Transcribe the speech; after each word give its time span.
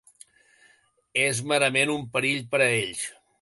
És 1.25 1.41
merament 1.51 1.93
un 1.97 2.09
perill 2.17 2.43
per 2.55 2.63
a 2.63 2.71
ells. 2.81 3.05